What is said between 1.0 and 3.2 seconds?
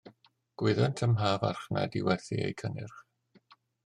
ym mha farchnad i werthu eu cynnyrch.